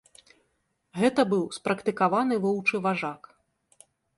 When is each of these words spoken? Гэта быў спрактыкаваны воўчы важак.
Гэта 1.01 1.21
быў 1.35 1.43
спрактыкаваны 1.59 2.35
воўчы 2.47 2.75
важак. 2.89 3.21